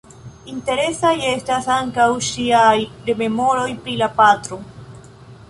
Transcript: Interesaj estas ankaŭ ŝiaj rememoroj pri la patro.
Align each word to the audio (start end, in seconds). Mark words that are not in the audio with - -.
Interesaj 0.51 1.11
estas 1.31 1.67
ankaŭ 1.73 2.07
ŝiaj 2.29 2.73
rememoroj 3.11 3.69
pri 3.85 3.95
la 4.03 4.11
patro. 4.23 4.61